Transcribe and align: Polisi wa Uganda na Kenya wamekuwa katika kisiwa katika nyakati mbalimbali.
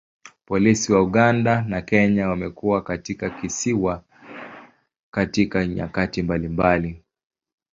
Polisi 0.45 0.93
wa 0.93 1.01
Uganda 1.01 1.61
na 1.61 1.81
Kenya 1.81 2.29
wamekuwa 2.29 2.81
katika 2.81 3.29
kisiwa 3.29 4.03
katika 5.11 5.67
nyakati 5.67 6.23
mbalimbali. 6.23 7.01